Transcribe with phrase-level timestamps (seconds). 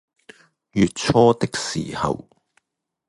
[0.73, 2.27] 月初的時候